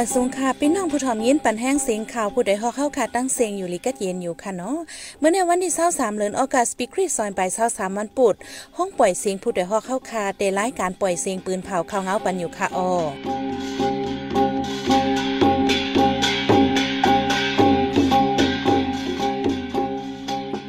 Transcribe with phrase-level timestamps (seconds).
[0.08, 4.76] าสูงค่ะพี่น้องผู้ถอมยินปันแห้งเสียงข่าวผู้ใดฮอกเข้าค่ะตั้งเสียงอยู่ลิกัดเย็นอยู่ค่ะเนาะ
[5.18, 7.40] เมื่อในวันที่23เดือนออกัสปีคริสซอยไป
[7.70, 8.34] 23วันปุด
[8.76, 12.90] ห้องปล่อยเสียงผู้ใดฮอกเข้าค่ะเดรายการปล่อยเสียงปืนเผาข่าวเงาปันอยู่ค่ะออ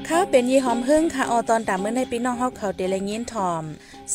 [0.08, 3.64] ข้าเป็นยี่หอมเฮิงค่ะออตอนตามเมื่อในพี่น้องเฮาเขาเดลยินทอม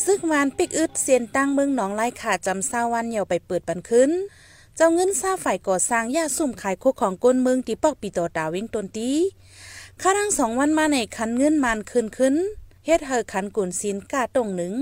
[0.03, 4.11] ซึกวานปิกอึดเสียนตั้งเมืองหนองไล่ขาจำเศร้าวันเหี่ยวไปเปิดบันขึ้น
[4.77, 9.11] เจ้าเงินซาฝ่ายก่อสร้างย่าซุ่มขายโคของก้นเมืองตีปอกปีโตดาวิ่งตนตี
[10.01, 12.35] ข้าทั้งสองวันมาในคันเงินมันขึ้นขึ้น
[12.85, 14.73] เฮ็ดเฮอขันกุนซินกาตรงหนึ่ง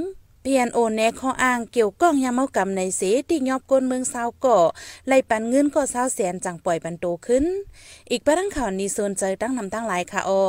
[0.42, 4.58] เปียนโอแนข้ออ้างเกี่ยวก้องยาเมากำในเสที่ยอบก้นเมืองซาก่อ
[5.08, 7.46] ไล่ปันเงินก็ซาแสนจังปล่อยบันโตขึ้น
[8.12, 10.41] อีกประดังข่าวนี้โซนเจอตั้งนำตั้งหลายค่ะออ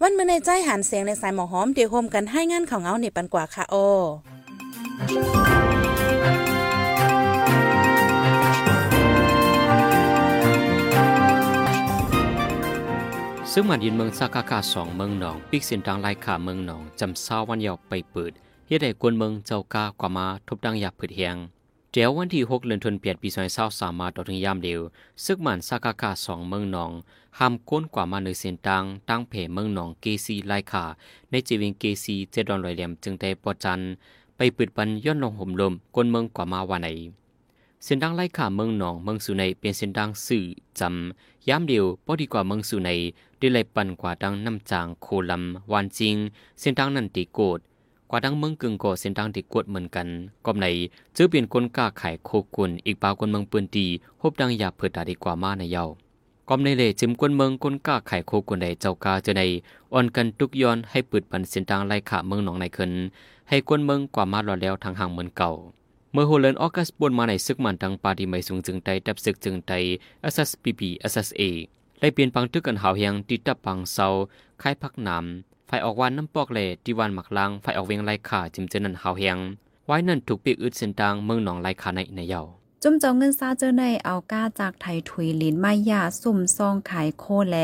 [0.00, 5.79] วันเมื่อในใจหันเสียงในสายหมอหอมเดี๋ยวโฮมกันให้งานของเอาเนี่ปันกว่าค่ะออ
[13.54, 18.32] ซึ่งมันยินเมืองซากากาสองเมืองหนอง ปิกสินดังไลายขาเมืองหนองจำเศร้าวันยาวไปเปิด
[18.66, 21.36] เฮ็ดให้กวนเมืองเจ้ากากว่ามาทบดังอยากผืดเฮียง
[21.92, 23.28] เดี๋ยววันที่ 6เดือนธันวาคมปี
[23.64, 24.80] 2023มาต่อถึงยามเดียว
[25.24, 26.90] ซึ่งมันซากากาสองเมืองหนอง
[27.38, 30.84] ห้ามก้นกว่ามาในเส้นตังตั้งเพเมืองหนองเกซีไลายขา
[31.30, 33.80] ในจีวิงเกซีเจดอนลอยเหลี่ยมจึงได้ปอจัน
[34.36, 36.88] ไปปิดปันย้อนลงห่มลมกวนเมืองกว่ามาวันไหน
[37.84, 40.44] เส้นดังไล่ขาเมืองหนองเมืองสุในเป็นเส้นดังสื่อ
[40.80, 42.90] จำย้ำเดียวพอดีกว่าเมืองสุใน
[43.38, 46.16] ได้ไล่ปั่นกว่าดังน้ำจางโคลำวานจริง
[46.60, 47.58] เส้นดังนันติโกด
[48.10, 50.08] กว่าดังเมืองกึ่งโกเส้นดังติกดเหมือนกัน
[50.44, 50.66] ก็ใน
[51.14, 53.86] เจอเปลี่ยนคนกล้าขายโคกุนอีกปาวคนเมืองปืนตี
[54.20, 55.84] พบดังอยากเผิดตาดีกว่ามาในเยา
[56.48, 59.42] ก็ในเลจิมกวนเมืองคนกล้าขายโคกุนในเจ้ากาเจอใน
[59.92, 62.92] อ่อนกันทุกย้อนให้ปืดปันเส้นดังไล่ขาเมืองหนองในคืน
[63.48, 65.50] ให้กวนเมืองกว่ามาหล่อแล้วทางห่างเหมือนเก่า
[66.12, 69.72] เมื่อโฮเลนออกัสบนมาในซึกมันทางปาดีไม่สูงจึงไตดับซึกจึงไต
[70.32, 70.80] SSPP
[71.12, 71.42] SSA
[72.00, 74.06] ได้เปลี่ยนปังตึกกันหาวเฮียงติดตับปังเซา
[74.62, 79.38] คายพักน้ำฝ่ายออกวันน้ำปอกเลที่วันหมักลังฝ่ายออกเวียงไล่ขาจิมเจนันหาวเฮียง
[79.86, 82.42] ไว้นั่นถูกปีกอึดเส้นทางเมืองหนองไล่ขาในในเยา
[82.82, 87.56] จุ่มจองเงินซาเจอในเอาก้าจากไทยถุยลินไม้ยาซุ่มซองขายโคแล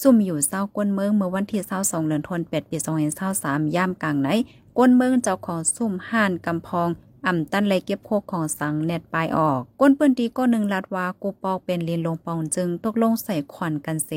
[0.00, 2.76] ซุ่มอยู่เศร้ากวนเมืองเมื่อวันที่22เดือนธันวาคมปี
[3.26, 4.28] 2023ย่ามกลางไหน
[4.76, 6.88] กวนเมืองเจ้าของซุ่มห่านกำพอง
[7.26, 14.10] อ่ำตั้นเลยเก็บโคกของสังเน็ตปลายออก ก้นปืนตีก็หนึ่งลัดว่ากูปอกเป็นลินลงปองจึง ตกลงใส่ขวัญกันเซ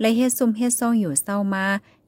[0.00, 1.64] เลยเฮ็ดซุ่มเฮ็ดซ่องอยู่เศร้ามา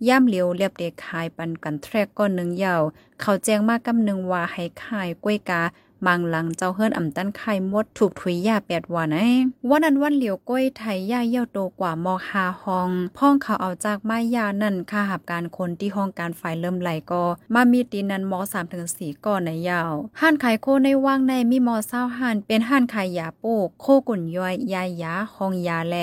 [0.08, 2.82] ย่ำเหลียวเรียบเด็กขายปันกันแทรกก้อนหนึ่งยาว
[3.20, 5.62] เขาแจ้งมากกำหนึ่งว่าให้คายกล้วยกา
[6.06, 9.28] มังหลังเจ้าเฮิรนอ่ำตั้นไข่มดถูกถุยยาแปดวันไอ้
[9.68, 17.24] วันนั้นวันเหลียวก้อยไทยย่าเยี่ยวโตกว่ามอฮาฮอง พ่องเขาเอาจากไม้ยานั่นค่าหับการคนที่ห้องการไฟเริ่มไหลก็
[17.54, 25.96] มามีตีนันมอสามถึงสี่ก่อนในยาวห้านขายโคในว่างในมีมอเศร้าห้านเป็นห้านขายยาโปกโคกุ่นย่อยยายาห้องยาแล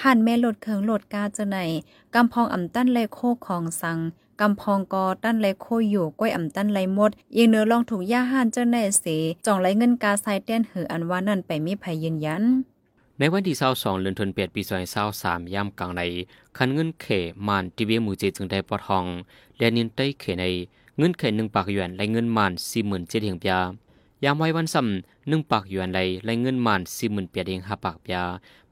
[0.00, 1.58] ห้านแม่ลดเคืองลดกาเจาไหน
[2.14, 3.98] กำพองอ่ำตั้นเลยโคของสัง
[4.42, 9.04] กำพองกอตั้นไรโคอยู่ก้อยอ่ำตั้นไรหมดยิงเนื้อลองถูกย่าห่านเจ้าแน่เส
[9.46, 12.42] จ่องไรเงินกาไซเต้นหืออันว่านั่นไปมีภัยยืนยัน
[13.18, 14.62] ในวันที่22เดือนธันวาคมปี
[15.08, 16.02] 2023ย่ำกลางใน
[16.56, 17.06] คันเงินเข
[17.48, 19.04] มานทีเวียหมู่เจจึงได้ปอทอง
[19.58, 20.44] และนินใต้เขใน
[20.98, 23.60] เงินเขนึงปากหยวนและเงินมานสี่หมื่นเฮียงปยา
[24.24, 28.22] ยามไว้วันซ้ำ1ปากหยวนไรแลเงินมาน48,000เฮียดเฮง5ปากปยา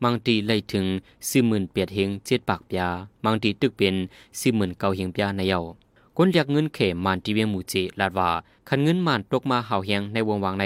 [0.03, 0.87] บางทีไล่ถึง
[1.28, 2.88] 48,000เฮียดเฮง7ปากปยา
[3.25, 3.94] บางทีตึกเป็น
[4.41, 5.61] 49,000เฮียงปยาในเยา
[6.16, 8.31] คนเรียกเงินเขมานที่เวียงหมู่เจลาดว่า
[8.69, 10.65] คันเงินมานตกมาหาเฮียงในวงวางใน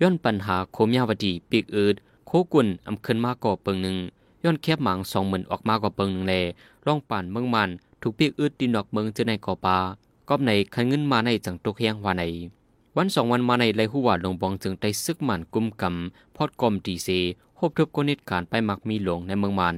[0.00, 1.94] ย้อนปัญหาโคมยาวดีปีกอืด
[2.26, 3.96] โคกุนอำขึ้นมาก่อเปิงหนึ่ง
[4.44, 6.34] ย้อนแคบหมางสองหมื่นออกมากว่าเปิงหนึ่งแล
[6.86, 7.70] ร่องป่านเมืองมัน
[8.02, 9.78] ถูกปีกอึดดินนอกเมืองเจอในก่อปลา
[10.28, 12.24] กอบในคันเงินมาในจังตกเฮียงว่าใน
[12.96, 17.08] วันสองวันมาในไรหัวลงบองจึงได้ซึกหมันกุมกำพอดกอมตีเซ
[17.58, 19.76] พบทบกนิดการไปมักมีหลงในเมืองมัน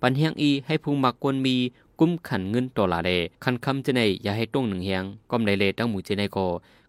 [0.00, 1.56] ปันเฮียงอีให้พุงมักกวนมี
[2.00, 3.10] กุมขันเงินตัวลาเด
[3.44, 6.46] คันคำเจในอย่าให้ต้งหนึ่งเฮียงกอมในเลตั้งหมู่เจในก่อ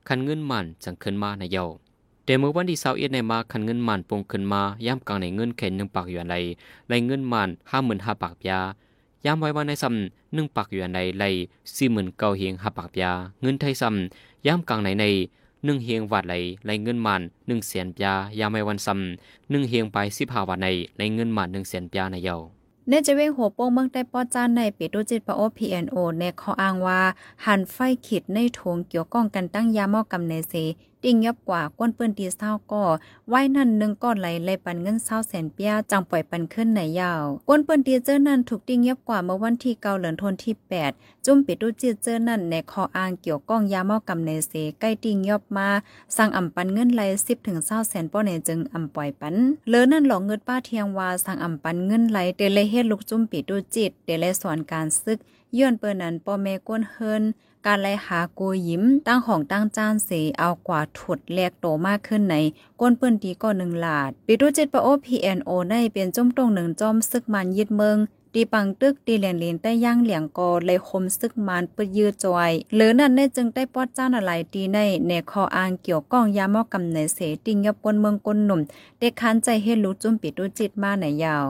[0.07, 1.63] คันเงินมันจังขึ้นมาในเยา
[2.25, 6.37] แต่เมื่อวันที่สาร์เอ็ดในมาคันเงินมันปงขึ้นมาย่ำกลางในเงินแค่หนึ่งปากอยู่อันใด
[6.89, 8.59] ในเงินมันห้าหมื่นห้าปากยา
[9.25, 11.23] ย่ำไว้ว่าในซ้ำหนึ่งปากอยู่อันใดไร
[11.75, 13.11] สี่หมื่นเก้าเฮียงห้าปากยา
[13.41, 15.05] เงินไทยซ้ำย่ำกลางในใน
[15.65, 20.67] หนึ่งเฮียงวัดไหลไรเงินมันหนึ่งเสนปยายาไม่วันซ้ำหนึ่งเฮียงไปสิบห้าวันใน
[20.97, 22.37] ไรเงินมันหนึ่งเสนปยาในเยา
[22.89, 27.01] เนจะเว้งหัวโป้งเมืองใต้ป้อจานในปิดูจิตปะโอ PNO ในขออ้างว่า
[27.45, 27.77] หันไฟ
[28.07, 30.53] ขีดในโถงเกี่ยวก้องกันตั้งยาหม้อกำเนเซ
[31.03, 32.83] ติ่งยับกว่าก้นเปิ้นตีเศร้าก็
[33.29, 40.53] ไว้นั่นหนึ่งก้อนไหลเลปันเงินเศร้าแสนเปียจังปล่อยปันขึ้นไหนยาว ก้นเปิ้นตีเจอนั่นถูกติ่งยับกว่าเมื่อวันที่เกาเหลือนทนที่
[40.89, 45.67] 8 จุ่มปิดดูจีเจอนั่นในคออ่างเกี่ยวก้องยาเมากำในเสใกล้ติ่งยับมา
[46.17, 49.35] สั่งอ่ำปันเงินไหล10ถึง20แสนป้อในจึงอ่ำปล่อยปัน
[49.69, 55.19] เลือนั่นหลอกเงินป้าเทียงว่าสั่งอ่ำปันเงินไหลเตเลยเฮ็ดลูกจุ่มปิดดูจิตเตเลยสอนการซึก
[55.57, 57.23] ย้อนเปิ้นนั้นป้อแม่ก้นเฮิน
[57.65, 60.09] การไล่หาโกยิ้มตั้งของตั้งจานเส
[60.39, 62.35] เอากว่าถดแลกโตมากขึ้นใน
[62.79, 67.97] ก้นเปิ้นดีก็หนึ่งหลาดปิดูจิตปะโอพีเอ็นโอในเป็นจมตรงหนึ่งจอมซึกมันยึดเมือง
[68.33, 74.77] ตีปังตึกตีเหลียนเลนใต้ย่างเหลียงกอเลยคมซึกมันปยืดจอย หรือนั่นได้จึงได้ปอดจ้านอะไรตีใน
[75.07, 78.61] ในคออ่างเกี่ยวก้องยามอกำในเสติงยับกวนเมืองกนหนุ่ม
[78.99, 81.45] เด็กคันใจเฮ็ดรู้จุ่มปิดดูจิตมาในยาว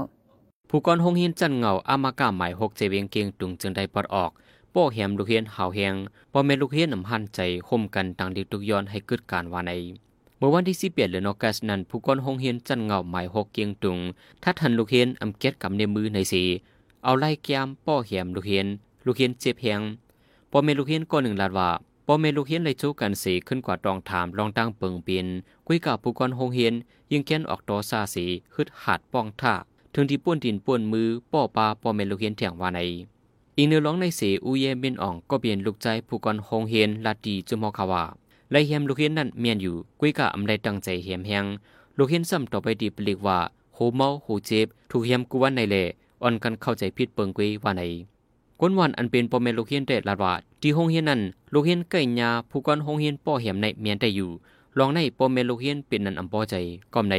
[0.75, 4.31] ผู้กอนหงหินจันเงาอามากาหมายหกเจเวียงเกียงตุงจึงได้ปลดออก
[4.71, 5.93] โป้แหมลูกเฮียนหาวแหง
[6.31, 9.71] พอแม่ลูกเฮียนนำหันใจคมกันต่างดิกตุกย้อนให้เกิดการวาใน
[10.37, 13.97] เมื่อวันที่สิบเอ็ดเดือนอกัสนั้นผู้กอนหงเฮียนจันเงาหมายหกเกียงตุง
[14.43, 16.43] ถ้าทันลูกเฮียนอำเก็ดกับในมือในสี
[17.03, 18.67] เอาไล่แก้มป้อแหมลูกเฮียน
[19.05, 19.81] ลูกเฮียนเจ็บแหง
[20.51, 21.69] พอแม่ลูกเฮียนก็หนึ่งลาดว่า
[22.07, 25.25] พอเมลูกเฮียนเลยจู้กันสีขึ้นกว่าตองถามลองตั้งเปิงเปลี่ยน
[25.67, 26.73] คุยกับผู้กอนหงเฮียน
[27.11, 28.25] ยิงแค้นออกตอซาสี
[28.55, 29.53] ฮึดหาดป้องท่า
[29.93, 32.79] ถึงที่ป้วนดินป้วนมือป้อปลาป้อเมลูกเฮียนแถงว่าใน
[33.57, 38.03] อีกเนื้อร้องในเสอูเยเบนอ่องก็เปลี่ยนลูกใจผู้กอนหงเฮียนลาดีจุมอคาวา
[38.51, 41.45] ไลเฮียมลูกเฮียนนั่นเมียนอยู่กุ้ยกะอำไดตั้งใจเฮียมแหง
[41.97, 43.39] ลูกเฮียนซ้ำต่อไปดีปลีกว่า
[43.73, 45.75] โหเมาโหเจ็บถูกเฮียมกวนในเล
[46.23, 47.83] อ่อนกันเข้าใจผิดเปิงกุ้ยว่าใน
[48.59, 51.21] ก้นวันอันเป็นปอมเมลูกเฮียนเดลาดว่าที่หงเฮียนนั้น
[51.53, 54.31] ลูกเฮียนไก่ยาผู้กอนหงเฮียนป้อเหียมในเมียนได้อยู่
[54.79, 56.55] ลองในปอมเมลูเฮียนเป็นนันอำปอใจ
[56.93, 57.15] ก่อมใน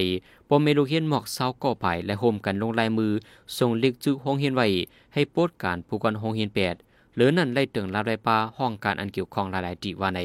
[0.48, 3.12] ปอมเมลูเฮียนหมอกเศร้าก่อภายและโฮมกันลงลายมือ
[3.58, 4.66] ส่งเล็กจุหงเฮียนไว้
[5.14, 6.74] ให้โปดการผู้กอนหงเฮียนแปด
[7.16, 10.20] หรือนั่นไล่เติงลาไรปลาห้องการอันเกี่ยวข้องหลายๆดีว่าใน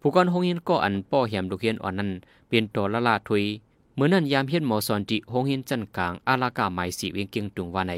[0.00, 2.10] ผู้กอนหงเฮียนก็อันป้อเหียมลูกเฮียนอ่อนนั้น
[2.48, 3.44] เป็นตัวละลาทุย
[3.94, 7.94] เมื่อนั้นยามเฮียนหมอสอนจิหงเฮียนจันกลางอาลากาหมายสีเวียงเกียงตุงว่าใน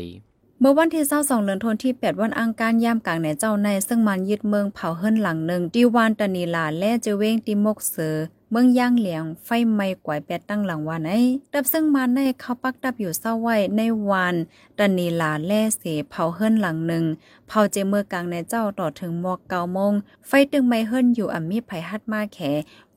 [0.61, 8.17] เมื่อวันที่22เดือนธันวาคมที่8วันอังคารยามกลางในเจ้าในซึ่งมันยึดเมืองเผาเฮิรนหลังหนึ่งดีวานตะนีลาและเจเวงติมกเสือ
[8.55, 11.21] เมืองย่างเหลียงไฟไหม้กวายแปดตั้งหลังวานไอ้
[11.53, 14.35] ดับซึ่งมันในเขาปักดับอยู่เศร้าไว้ในวาน
[14.79, 17.05] ตะนีลาแล่เสเผาเฮิรนหลังหนึ่ง
[17.49, 19.93] เผาเจเมื่อกลางในเจ้าต่อถึงหมอกเกาโมง
[20.27, 22.39] ไฟตึงไม้เฮิรนอยู่อ่ำมีไผฮัดมาแข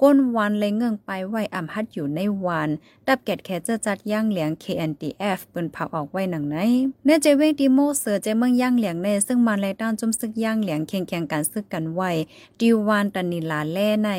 [0.02, 2.70] ก้นวานเลยเงื่องไปไว้อ่ำฮัดอยู่ในวาน
[3.08, 6.56] ดับแกดแคเจอจัดย่างเหลียง KNTF เปิ้นเผาออกไว้หนังไหน
[7.06, 12.12] เนเจเวงดีโมเสือเจเมืองย่างเหลียงในซึ่งมันเลยด้านจุ่มซึกย่างเหลียงเคียงแข่งกันซึกกันไว้
[12.60, 14.10] ดิวานตะนีลาแล่ใน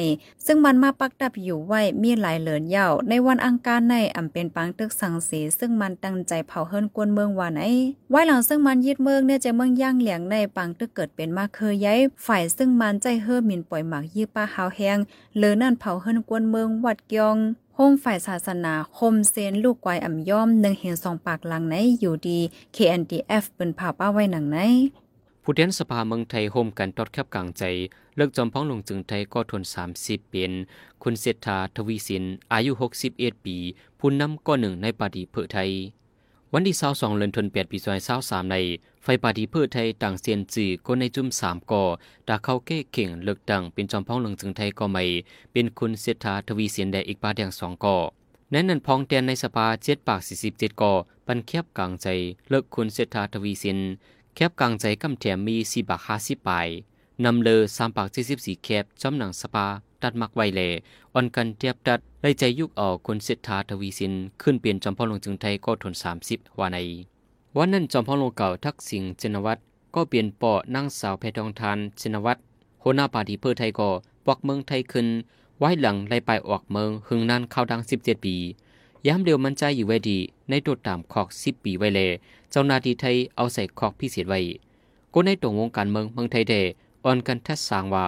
[0.46, 7.62] ซึ่งมันมาปักดับอยู่ไว้มีหลายเหลินยาในวันอังคารในอ่ำเป็นปังตึกสังสีซึ่งมันตั้งใจเผาเฮิรนกวนเมืองวานไหน
[8.10, 14.98] ไว้หลังซึ่งมันยึดเมืองเนี่ยเจเมืองย่างเหลียงในปังตึกเกิดเป็นมาเคยย้ายฝ่ายซึ่งมันใจเฮิรมินปล่อยหมากยื้อป้าหาวแหง
[15.36, 17.38] เหรือนั่นเผาเฮิรนกวนเมืองวัดกยอง
[17.74, 22.38] โฮมฝ่ายศาสนาคมเซนลูกกวายอ่ำย่อมหนึ่งเห็นสองปากหลังไหนอยู่ดี
[22.76, 24.58] KNDF เป็นผ่าป้าไว้หนังไหน
[25.42, 27.62] ผู้แทนสภาเมืองไทยโฮมกันตอดแคบกลางใจ
[28.16, 29.62] เลิกจอมพ้องลงจึงไทยก็ทน
[29.96, 30.52] 30 เป็น
[31.02, 32.72] คุณเศรษฐาทวีสิน อายุ
[33.08, 33.56] 61 ปี
[33.98, 35.70] ผู้นำก็หนึ่งในปาดีเพื่อไทย
[36.52, 37.78] วันที่22เดือนธันวาคมปี
[38.14, 38.56] 2023ใน
[39.02, 41.82] ไฟปาดีเพื่อไทยต่างเซียนจือก็ในจุ่ม3ก่อ
[42.28, 45.04] ดาเข้าเก้เข่งเลิกดังเป็นจอมพ้องลงจึงไทยก็ไม่
[45.52, 47.96] เป็นคุณเศรษฐาทวีสินได้อีกปาแดงสองก่อ
[48.52, 50.20] นั้นนั้นพองแตนในสภา7ปาก
[50.50, 50.92] 47ก่อ
[51.26, 52.06] ปันเคียบกลางใจ
[52.48, 53.78] เลิกคุณเศรษฐาทวีสิน
[54.34, 56.68] แคบกลางใจกำแถมมีสี่บาทห้าสิบปลาย
[57.24, 59.66] นำเลอสามปากเจ็ดสิบสี่แคบจำหนังสปา
[60.02, 60.60] ตัดมักไวเล
[61.14, 66.78] อ่อนกันเทียบตัดไล่ใจยุกออกคนเศรษฐาทวีสิน ขึ้นเปลี่ยนจอมพ่อลงจึงไทยก็ทนสามสิบว่าใน
[67.56, 69.60] วันนั้นจอมพ่อลงเก่าทักษิณเจนวัตร
[69.94, 72.40] ก็เปลี่ยนปอนั่งสาวแพทองทานเจนวัตร
[72.80, 73.88] โหหน้าปาดีเพื่อไทยก็
[74.26, 75.06] ปอกเมืองไทยขึ้น
[75.58, 78.36] ไว้หลังไล่ไปออกเมืองหึงนานเข้าดังสิบเจ็ดปี
[79.06, 80.18] ย้ำเร็วมันใจอยู่ไว้ดี
[80.50, 82.08] ในตัวตามขอกสิบปีไว้เลย
[82.50, 84.40] เจ้านาทีไทยเอาใส่ขอกพิเศษไว้
[85.12, 86.54] ก็ในตรงวงการเมืองเมืองไทยเด
[87.06, 88.06] อ่อนกันทัดสางว่า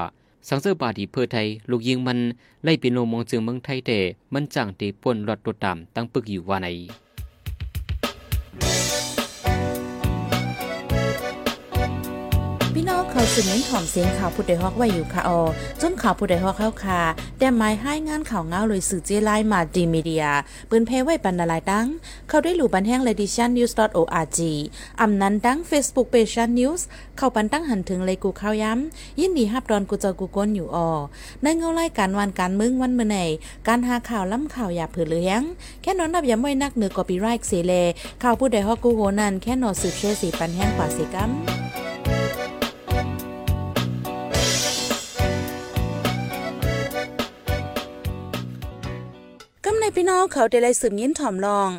[0.49, 2.19] สังเสบาดีเพื่อไทย ลูกยิงมัน
[2.65, 3.93] ไล่ปีนโลมองจึงเมืองไทยเด
[4.33, 6.69] มันจังเตป่นรถตัวดำตั้งปึกอยู่ว่าไหน
[13.35, 15.41] พี่องเน้นหอมเสียงข่าวผู้ใดฮอกไว้อยู่ค่ะออ
[15.81, 17.01] จนข่าวผู้ใดฮอกเข้าค่ะ
[17.39, 20.27] แต่หมายให้งานข่าวเงาเลยสื่อเจไลมาดีมีเดีย
[20.71, 21.87] ปืนเพไว้ปันนาลายตั้ง
[22.29, 24.39] เข้าได้หลู่บันแห้ง l e d i t i o n news org
[25.01, 26.81] อำนั้นตั้ง Facebook page news
[27.17, 30.91] เข้าปันตั้งหันถึงเลยกูข้าวย้ำยินดีฮับดอนกูเจอกูก้นอยู่ออ
[31.43, 33.19] ในเงาไล่การวันการมึงวันเมื่อไหน
[33.69, 35.43] การหาข่าวล้ำข่าวอย่าเผือเลี้ยง
[35.83, 37.73] แค่นอนนับย้ำไว้นักเหนือกอปีไรค์เสเล
[38.23, 41.33] ข่าวผู้ใดฮอกกูโหนันแค่นอสืบเชื่อสีปันแห้งกว่าสีกัม
[50.09, 51.71] น้องเขาได้เลยสืบยิ้นถ่อมลอง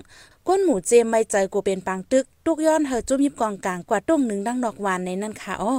[0.47, 5.75] ก้นหมูเจมไม่ใจกูเป็นปังตึก ตุกย้อนเฮอจุ้มยิบกองกลางกว่าตุ้งหนึ่งดังดอกวานในนั่นค่ะอ้อ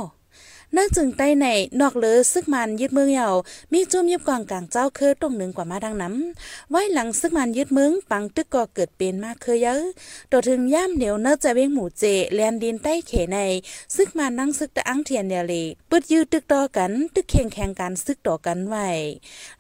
[0.76, 1.46] นื่องจึงใต้ใน
[1.80, 3.28] นอกเลอซึกมันยึดเมืองเหยา
[3.72, 9.82] มีจุ่มยิบกองกลางเจ้าเคอตรงหนึ่งกว่ามาดังน้ำไว้หลังซึกมันยึดเมืองปังตึกก็เกิดเป็นมากเคยเยอะ
[10.30, 13.38] ตัวถึงย่ามเหนียวเนื้อจะเว้งหมูเจแลนดินใต้เขใน
[13.96, 18.88] ซึกมันนั่งซึกตะอังเทียนเดียเลยปึดยืดตึกต่อกันตึกเข่งแข่งกันซึกต่อกันไว้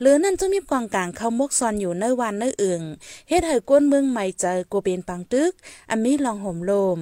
[0.00, 2.82] หรือนั่นจุ่มยิบกองกลางเข้ามกซอนอยู่เนื้อวันเนื้ออึ่ง
[3.28, 5.52] เฮ็ดให้ก้นเมืองใหม่เจอกูเป็นปังตึก
[5.90, 6.98] อันมีลองห่มลม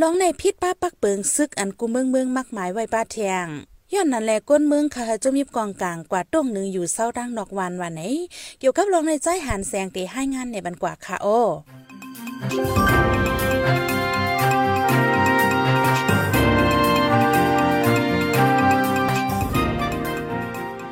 [0.00, 3.48] ลองในพิษป้าปักเปิงซึกอันกูเมืองเมืองมักมายไว้ป้าเทียง
[3.92, 8.02] ย้อนนั่นแหละก้นเมืองค่ะจมยิบกองกลางกว่าต้งหนึ่งอยู่เศร้าดังนอกวันวันไหน
[8.58, 11.26] เกี่ยวกับลองในใจหันแสงตีให้งานในบันกว่าค่ะโอ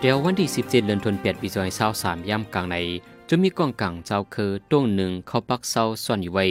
[0.00, 1.48] เดี๋ยววันที่ 17เดือนธันวาคมปี
[1.88, 2.76] 2023ย่ำกลางใน
[3.28, 6.44] จะมีกองกลางเจ้าคือต้วงหนึ่งเขาปักเซาซ่อนอยู่ไว้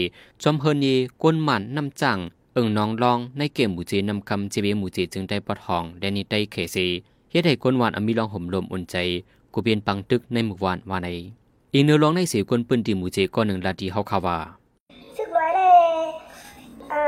[0.44, 0.88] จอมเฮนเย
[1.22, 2.18] กวนหมันนำจัง
[2.58, 6.88] เอิงน้องลองในเกมหมูเจนำคำเจเบหมูเจจึงได้ปอดห้องแดนนี่ได้เคซี
[7.32, 8.96] เฮ็ดให้กวนหวานอมีลองห่มลมอุ่นใจ
[9.54, 11.10] กูเปลี่ยนปังตึกในหมู่วานวาใน
[11.74, 14.38] อีเนื้อร้องในเสียกวนปืนตีหมูเจก้อนหนึ่งลาดีเฮาคาว่า
[15.18, 15.94] สึกไว้เลย
[16.92, 17.02] เอ่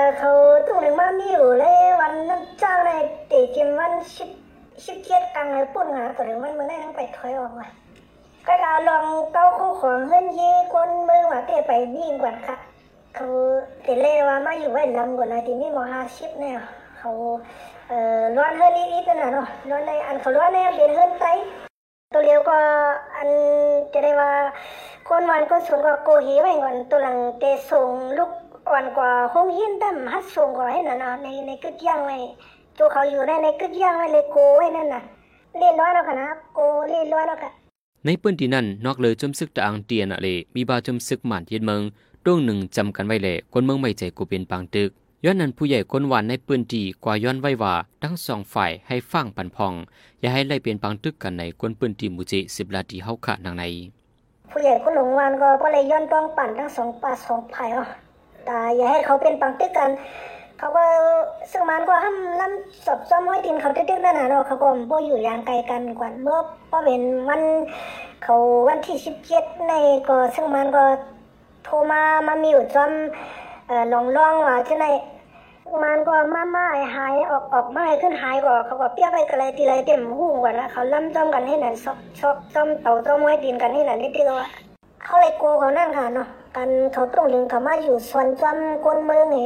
[0.00, 0.30] อเขา
[0.66, 4.30] ตุ้งหนึ่งมามีอยู่เลยวันนั้นจ้างเลยตีจิมวันสิบ
[4.86, 7.66] สิบเจ็ดกลางเลยปุ่นหาตัวหนึ่งมันมันได้ทั้งไปถอยออกมา
[8.46, 12.73] ก็เราลองเก้าคู่ของเฮือนเย่คนมือว่าเตะไปวิ่งกว่าค่ะเขาเตะเล่ว่ามาอยู่ไว้ลำกว่านะที่นี่มห้าสิบเนี่ยเขาเอ่อร้อนค่ะ
[25.30, 28.30] วันก็สูงกว่าโกหีไว้ก่อนตัวหลังเตส่งลูก
[28.68, 32.18] อ่อนกว่าห้องเฮียนดำฮัดส่งกว่าให้น่ะเนะในในกึดย่างไว้
[32.78, 35.02] ตัวเขาอยู่ได้ในกึดย่างไว้เลยโกไว้นั่นน่ะ
[35.58, 37.50] เรียนร้อยแล้วค่ะนะโกเรียนร้อยแล้วค่ะ
[38.04, 41.82] ในปืนที่นั่นนอกเลยจมซึกตะอังเตียนอะเลมีบาจมซึกหมันเย็นเมือง
[42.26, 44.90] ต้วงหนึ่งจำกันไว้แหละคนเมืองไม่ใจกูเป็นปังตึก
[45.24, 49.72] ย้อนนั้นผู้ใหญ่คนหวานในปืนตีกว่าย้อนไว้ว่าทั้งสองฝ่ายให้ฟังปันพอง
[50.20, 53.64] อย่าให้ไล่เปลี่ยนปังตึกกันในกวนปืนตีมูจิสิบลาตีเฮาขะนางใน
[54.50, 57.86] ผู้ใหญ่คุณหลงวานก็ก็เลยย้อนต้องปั่นทั้งสองป่าสองภายอะ
[58.46, 59.90] แต่อย่าให้เขาเป็นปังตึกกัน
[60.58, 60.84] เขาก็
[61.50, 66.38] ซึ่งมันก็ห้ามล้ำสอบซ้อมไว้ดินเขาตึกๆนั่นน่ะเนาะเขาก็บ่อยู่อย่างไกลกันกว่าเมื่อ
[66.70, 67.42] พอเป็นวัน
[68.22, 68.34] เขา
[68.68, 69.72] วันที่สิบเจ็ดใน
[70.08, 70.84] ก็ซึ่งมันก็
[71.64, 72.90] โทรมามามีอยู่จอม
[73.66, 74.86] เอ่อลองร้องว่าจะไหน
[75.82, 76.66] มันก็มามา
[76.96, 84.34] หายออกออกไมาขึ้นหายก็เขาก็เปียกไปกันเลยทีไรเต็มหูกว่านะเขาล้ำจอมกันให้นั่นซอกซอกจอมเต่าจอมไว้ดินกันให้นั่นนิดเดียว
[85.04, 89.38] เขาเลยโกเขานั่นค่ะเนาะกันเขาตรงลึงเขามาอยู่ส่วนจำกวนเมืองเห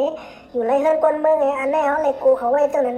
[0.52, 2.96] อยู่ไรเฮือนกวนเมืองเหอันนี้เขาเลยโกเขาไว้ตรงนั้น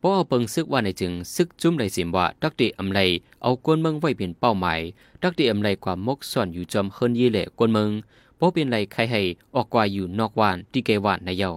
[0.00, 3.00] เพราะเอาเปิงซึกว่าในจึงซึกจุ้มไรสิมว่าดักเดอำไล
[3.42, 4.80] เอากวนเมืองไว้เป็นเป้าหมาย
[5.22, 7.90] ดักเดอำไลความมกซ่อนอยู่จอมเฮินยี่แหละกวนเมือง
[8.36, 9.22] เพราะเป็นไรใครให้
[9.54, 11.50] ออกกว่าอยู่นอกวานที่เกวานในเยา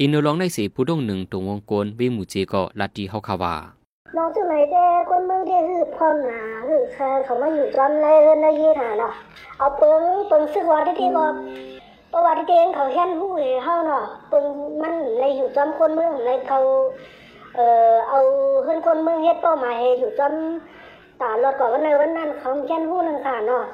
[0.00, 3.54] อินโนลองในสีผู้ดงหนึ่งตรงวงกลวหมูเจก็ลาตีเฮาคาว่า
[4.16, 9.12] น้องจังไหนแต่กวนเมืองที่หือพร้อมหนาหือค่ะเขามาอยู่จำไรเฮือนในยี่หนาเนาะ
[9.58, 11.26] เอาเปิงเปิงซึกว่าที่ที่ก็
[12.12, 13.32] ประวัติเองเขาแค่นหู้
[13.64, 14.44] เฮาเนาะเปิง
[14.82, 16.58] มันเลยอยู่จำคนเมืองเลยเขา
[17.56, 18.20] เอ่อเอา
[18.64, 23.64] เฮือนคนเมืองเฮ็ดเป้าหมายอยู่จำตาลอดก่อนวันในวันนั้นเขาแค่นหู้นึงค่ะเนาะ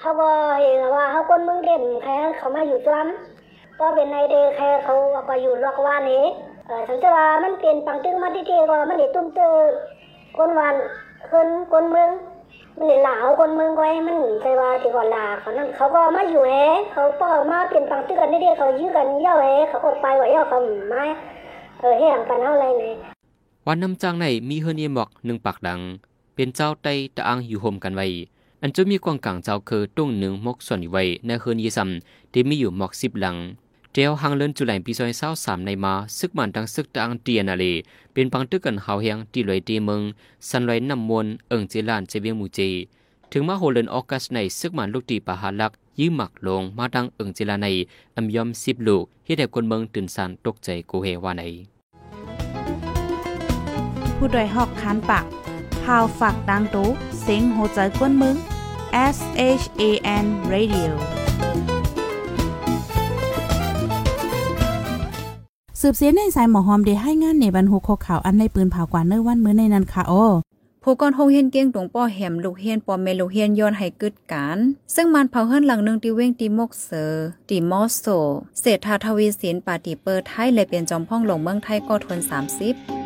[0.00, 0.28] เขาก็
[0.62, 6.24] เห็นว่าเขาคนเมืองเด่นแค่เขามาอยู่จำก็เป็นในเดแค่เขาเอาไปอยู่ลอกวานี้
[6.66, 9.48] เออถึงจะว่ามันเป็นปังตึงมาที่เทก็มันเด็ตุ้มเตอ
[10.36, 10.74] คนวัน
[11.32, 12.10] คนคนเมือง
[12.76, 16.54] มันเด็หลาวคนเมืองก็ให้มันใจว่าที่ก่อนลาเขานั่นเขาก็มาอยู่แฮ
[16.92, 20.58] เขาก็มาเป็นปังตึงกันนี่เดียเขายื้อกันเย่าแฮเขาก็ไปว่าเย่าเขา
[20.90, 21.04] ไม่
[21.80, 22.96] เออให้ห่างปันเท่าไรเนี่ย
[23.66, 25.80] วันนำจางในมีเฮินเยหมอกหนึ่งปากดัง
[26.34, 28.06] เป็นเจ้าไตตะอังอยู่โฮมกันไว้
[28.62, 31.88] อันจะมีกวางกลางเจ้าคือตุ้งหนึ่งมกส่วนไว้ในเฮินเยซัม
[32.32, 33.36] ที่มีอยู่หมอกสิบหลัง
[33.92, 37.64] เดียวหางเลินจุไลปีซอยเศร้าสามในมาซึกมันดังซึกตะอังเตียนาเล
[38.12, 40.00] เป็นพังตึกกันเฮาเฮียงที่ลอยตีเมือง
[40.48, 42.60] สันลอยนำมวลเอิงเจลานเจเวียงมูเจ
[43.32, 47.66] ถึงมาโฮเลินออกัสในซึกมันลูกตีปะหาลัก ยื้อหมักลงมาดังเอิงเจลาใน
[48.16, 51.42] อัมยอมสิบลูกเฮ็ดให้คนเมืองตื่นสันตกใจโกเฮว่าใน
[54.16, 55.24] ผู้ดยหอกคานปาก
[55.82, 56.88] พาวฝากดังตู้
[57.22, 58.36] เซ็งโหใจกวนมึง
[59.16, 59.18] S
[59.60, 59.82] H A
[60.24, 60.90] N Radio
[65.80, 70.24] สืบเสียในสายหมอหอมได้ให้งานในบรรหุขข่าวอันในปืนเผากว่าเนื้อวันมื้อในนั้นค่ะโอ้
[70.84, 74.58] ผู้กอนโฮเฮียนเกียงตรงป้อแหมลูกเฮียนปอเมลูกเฮียนย้อนให้กึดการ
[74.94, 77.12] ซึ่งมันเผาเฮิรนหลังหนึงที่เว้งตีมกเสอ
[77.48, 78.06] ตีมอสโซ
[78.60, 83.00] เศรษฐาทวีสินปาติเปิดไทยเลยเปลี่ยนจอมพ่องลงเมืองไทยก็ทน30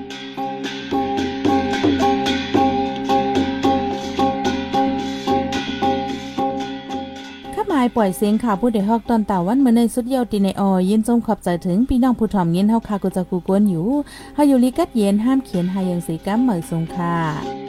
[7.84, 13.86] ายปล่อยเสียงข่าวผู้ใดฮอกตอนตาวันเมื่อในสุดเยาวตีในออยินจงขอบใจถึงพี่น้องผู้ถ่อมยินเฮาคากุจะกูกวนอยู่
[14.34, 17.63] เฮาอยู่ลิกัดเย็นห้ามเขียนหายังสีกัมเหมยสงค่ะ